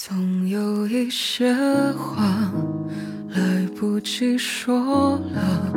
[0.00, 1.52] 总有一些
[1.92, 2.22] 话
[3.30, 5.72] 来不及说了，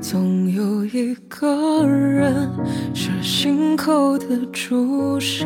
[0.00, 2.48] 总有一个人
[2.94, 5.44] 是心口的朱砂。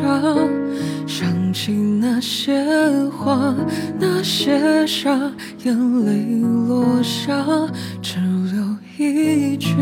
[1.05, 2.63] 想起那些
[3.09, 3.53] 话，
[3.99, 5.11] 那些傻，
[5.65, 7.45] 眼泪落下，
[8.01, 8.63] 只留
[8.97, 9.75] 一句：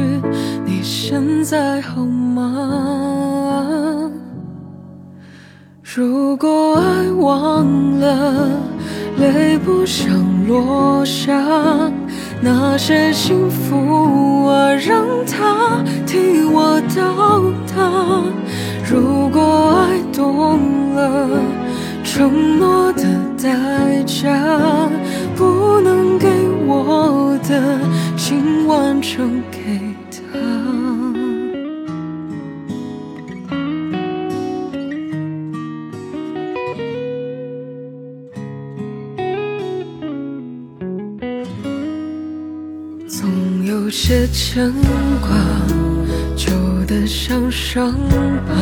[0.66, 4.05] 你现在好吗？
[5.94, 8.60] 如果爱忘了，
[9.20, 10.12] 泪不想
[10.48, 11.32] 落下，
[12.42, 18.24] 那些幸福啊，让它替我到达。
[18.92, 20.60] 如果爱懂
[20.96, 21.40] 了，
[22.04, 23.04] 承诺的
[23.42, 24.36] 代价，
[25.36, 26.28] 不能给
[26.66, 27.80] 我的，
[28.18, 29.60] 请完成给
[30.10, 30.55] 他。
[43.18, 43.30] 总
[43.66, 44.70] 有些牵
[45.22, 45.30] 挂，
[46.36, 46.52] 旧
[46.86, 47.94] 的像伤
[48.46, 48.54] 疤，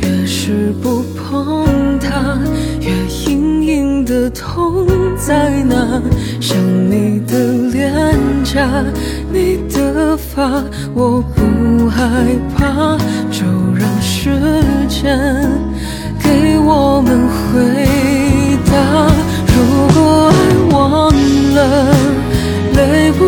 [0.00, 2.40] 越是不碰它，
[2.80, 2.90] 越
[3.24, 4.84] 隐隐的痛
[5.16, 6.02] 在那。
[6.40, 6.58] 想
[6.90, 7.94] 你的脸
[8.42, 8.84] 颊，
[9.32, 12.02] 你的发，我不害
[12.56, 12.98] 怕，
[13.30, 13.44] 就
[13.76, 14.28] 让时
[14.88, 15.16] 间
[16.18, 17.85] 给我们回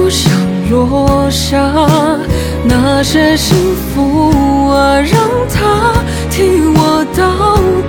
[0.08, 0.32] 不想
[0.70, 1.70] 落下，
[2.64, 5.20] 那些幸福啊，让
[5.52, 5.92] 它
[6.30, 7.20] 替我到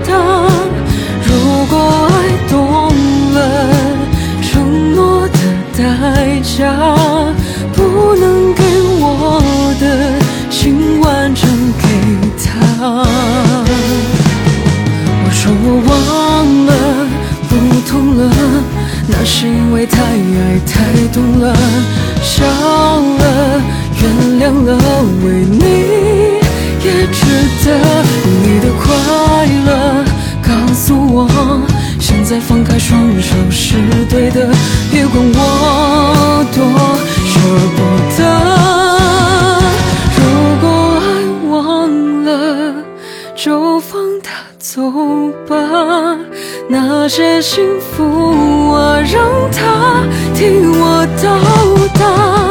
[0.05, 0.11] 达。
[1.23, 1.29] 如
[1.69, 2.11] 果爱
[2.49, 2.91] 懂
[3.33, 3.37] 了，
[4.41, 5.37] 承诺的
[5.77, 6.75] 代价，
[7.71, 8.63] 不能给
[8.99, 9.41] 我
[9.79, 10.11] 的，
[10.49, 11.87] 请完整给
[12.43, 12.49] 他。
[15.23, 15.95] 我说我忘
[16.65, 16.71] 了，
[17.47, 17.49] 不
[17.89, 18.21] 痛了。
[19.11, 21.53] 那是因为太爱太懂了，
[22.29, 23.23] 笑了，
[23.99, 24.03] 原
[24.39, 24.71] 谅了，
[25.23, 25.61] 为你
[26.85, 27.17] 也值
[27.65, 27.67] 得。
[28.43, 28.85] 你的快
[29.65, 29.67] 乐
[30.43, 31.27] 告诉我，
[31.99, 33.77] 现在放开双手是
[34.11, 34.47] 对的，
[34.91, 36.57] 别管我多
[37.25, 37.33] 舍
[37.75, 37.77] 不
[38.15, 38.19] 得。
[40.15, 40.19] 如
[40.61, 40.63] 果
[41.01, 41.03] 爱
[41.49, 41.49] 忘
[42.23, 42.29] 了，
[43.35, 44.29] 就放他
[44.59, 44.79] 走
[45.47, 45.55] 吧。
[46.69, 48.03] 那些幸福
[48.69, 50.49] 我，让他替
[50.79, 51.27] 我到
[51.99, 52.48] 达。